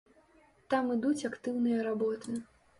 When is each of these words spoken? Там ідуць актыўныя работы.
Там 0.71 0.89
ідуць 0.95 1.27
актыўныя 1.31 1.87
работы. 1.91 2.43